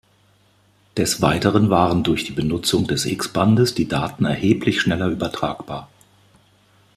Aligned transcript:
Des 0.97 1.21
Weiteren 1.21 1.69
waren 1.69 2.03
durch 2.03 2.23
die 2.23 2.31
Benutzung 2.31 2.87
des 2.87 3.05
X-Bandes 3.05 3.75
die 3.75 3.87
Daten 3.87 4.25
erheblich 4.25 4.81
schneller 4.81 5.09
übertragbar. 5.09 5.89